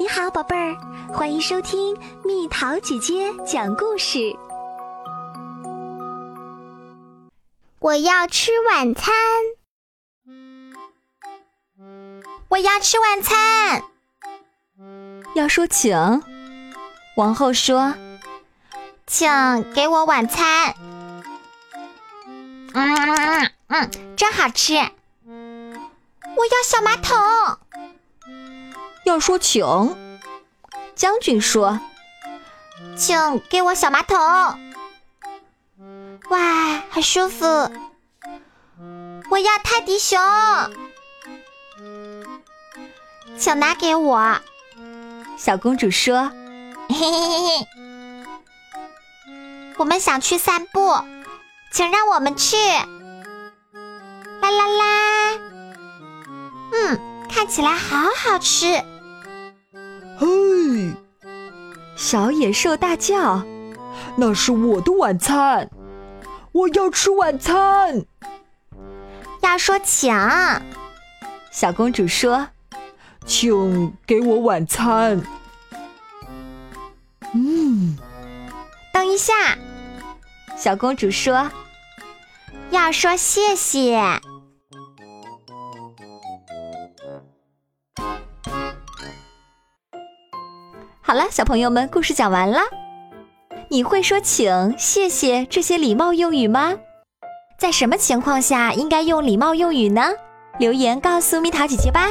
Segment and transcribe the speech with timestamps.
[0.00, 0.76] 你好，宝贝儿，
[1.12, 4.32] 欢迎收听蜜桃姐姐讲故事。
[7.80, 9.12] 我要吃晚餐，
[12.46, 13.82] 我要吃晚餐。
[15.34, 16.22] 要说请，
[17.16, 17.92] 王后说
[19.04, 19.28] ：“请
[19.72, 20.76] 给我晚餐。”
[22.72, 24.74] 嗯嗯嗯，真好吃。
[24.74, 24.80] 我
[26.46, 27.16] 要小马桶。
[29.08, 29.64] 要说请，
[30.94, 31.80] 将军说
[32.94, 34.18] ：“请给我小马桶。”
[36.28, 37.46] 哇，好舒服！
[39.30, 40.18] 我要泰迪熊，
[43.38, 44.38] 请拿给我。
[45.38, 46.30] 小公主说
[46.90, 47.66] ：“嘿嘿嘿嘿，
[49.78, 50.94] 我们想去散步，
[51.72, 52.56] 请让我们去。”
[54.42, 55.38] 啦啦啦！
[56.72, 58.84] 嗯，看起来好好吃。
[61.98, 62.04] 嘿！
[62.08, 63.42] 小野兽大叫
[64.16, 65.68] ：“那是我的晚餐，
[66.52, 68.04] 我要吃晚餐。”
[69.42, 70.14] 要说请，
[71.50, 72.46] 小公主说
[73.26, 75.20] ：“请给我晚餐。”
[77.34, 77.98] 嗯，
[78.92, 79.34] 等一下，
[80.56, 81.50] 小公主说
[82.70, 84.00] ：“要说谢谢。”
[91.08, 92.60] 好了，小朋友们，故事讲完了。
[93.70, 96.74] 你会说请、谢谢这些礼貌用语吗？
[97.58, 100.02] 在什么情况下应该用礼貌用语呢？
[100.58, 102.10] 留言告诉蜜桃姐姐吧。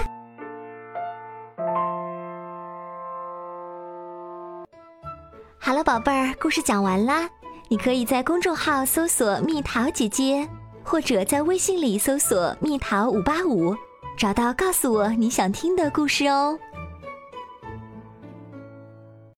[5.60, 7.30] 好了，宝贝儿，故事讲完啦。
[7.70, 10.50] 你可以在公众号搜索“蜜桃姐姐”，
[10.84, 13.76] 或者在微信里搜索“蜜桃五八五”，
[14.18, 16.58] 找到告诉我你想听的故事哦。